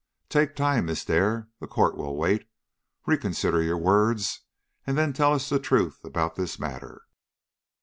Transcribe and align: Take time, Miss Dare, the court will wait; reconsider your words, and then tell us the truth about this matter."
Take 0.29 0.55
time, 0.55 0.85
Miss 0.87 1.05
Dare, 1.05 1.47
the 1.59 1.67
court 1.67 1.95
will 1.95 2.15
wait; 2.17 2.49
reconsider 3.05 3.61
your 3.61 3.77
words, 3.77 4.39
and 4.87 4.97
then 4.97 5.13
tell 5.13 5.31
us 5.31 5.47
the 5.47 5.59
truth 5.59 6.03
about 6.03 6.33
this 6.35 6.57
matter." 6.57 7.03